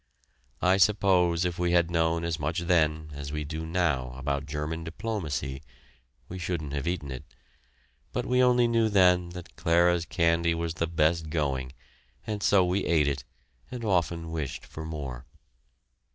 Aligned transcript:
I 0.63 0.77
suppose 0.77 1.45
if 1.45 1.59
we 1.59 1.73
had 1.73 1.91
known 1.91 2.23
as 2.23 2.39
much 2.39 2.61
then 2.61 3.11
as 3.13 3.31
we 3.31 3.43
do 3.43 3.67
now 3.67 4.13
about 4.17 4.47
German 4.47 4.83
diplomacy, 4.83 5.61
we 6.27 6.39
shouldn't 6.39 6.73
have 6.73 6.87
eaten 6.87 7.11
it, 7.11 7.23
but 8.11 8.25
we 8.25 8.41
only 8.41 8.67
knew 8.67 8.89
then 8.89 9.29
that 9.37 9.55
Clara's 9.55 10.05
candy 10.07 10.55
was 10.55 10.73
the 10.73 10.87
best 10.87 11.29
going, 11.29 11.71
and 12.25 12.41
so 12.41 12.65
we 12.65 12.83
ate 12.85 13.07
it, 13.07 13.23
and 13.69 13.85
often 13.85 14.31
wished 14.31 14.65
for 14.65 14.83
more. 14.83 15.27